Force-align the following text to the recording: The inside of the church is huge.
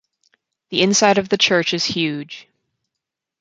The 0.69 0.81
inside 0.81 1.19
of 1.19 1.29
the 1.29 1.37
church 1.37 1.75
is 1.75 1.85
huge. 1.85 2.47